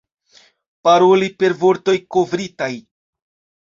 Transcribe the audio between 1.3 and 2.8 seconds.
per vortoj kovritaj.